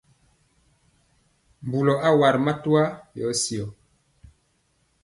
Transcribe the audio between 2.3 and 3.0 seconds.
ri matwa